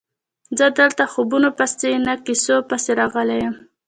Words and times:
زه 0.57 0.65
دلته 0.79 1.03
خوبونو 1.11 1.49
پسې 1.57 1.89
نه 2.05 2.13
کیسو 2.25 2.55
پسې 2.69 2.91
راغلی 2.99 3.37
یم. 3.43 3.55